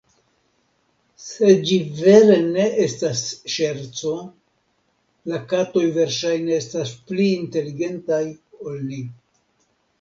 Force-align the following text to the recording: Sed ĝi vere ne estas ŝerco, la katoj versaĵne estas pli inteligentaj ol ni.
Sed 1.25 1.59
ĝi 1.71 1.77
vere 1.99 2.37
ne 2.47 2.65
estas 2.85 3.21
ŝerco, 3.57 4.15
la 5.35 5.43
katoj 5.53 5.87
versaĵne 6.01 6.59
estas 6.65 6.97
pli 7.13 7.31
inteligentaj 7.39 8.23
ol 8.69 8.85
ni. 8.91 9.07